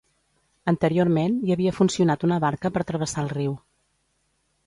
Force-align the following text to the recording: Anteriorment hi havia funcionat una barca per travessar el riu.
Anteriorment 0.71 1.35
hi 1.49 1.53
havia 1.55 1.73
funcionat 1.81 2.25
una 2.29 2.39
barca 2.45 2.73
per 2.79 2.85
travessar 2.93 3.27
el 3.27 3.31
riu. 3.37 3.53